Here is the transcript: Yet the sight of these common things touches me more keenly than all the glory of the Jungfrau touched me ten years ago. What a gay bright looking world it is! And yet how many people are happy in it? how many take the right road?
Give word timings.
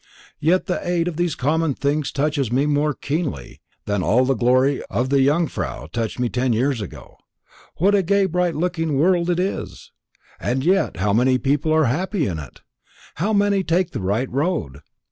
Yet 0.39 0.65
the 0.65 0.81
sight 0.81 1.07
of 1.07 1.15
these 1.17 1.35
common 1.35 1.75
things 1.75 2.11
touches 2.11 2.51
me 2.51 2.65
more 2.65 2.95
keenly 2.95 3.61
than 3.85 4.01
all 4.01 4.25
the 4.25 4.33
glory 4.33 4.81
of 4.89 5.09
the 5.11 5.23
Jungfrau 5.23 5.89
touched 5.93 6.17
me 6.17 6.27
ten 6.27 6.53
years 6.53 6.81
ago. 6.81 7.17
What 7.77 7.93
a 7.93 8.01
gay 8.01 8.25
bright 8.25 8.55
looking 8.55 8.97
world 8.97 9.29
it 9.29 9.39
is! 9.39 9.91
And 10.39 10.65
yet 10.65 10.97
how 10.97 11.13
many 11.13 11.37
people 11.37 11.71
are 11.71 11.85
happy 11.85 12.25
in 12.25 12.39
it? 12.39 12.61
how 13.17 13.31
many 13.31 13.63
take 13.63 13.91
the 13.91 14.01
right 14.01 14.27
road? 14.31 14.79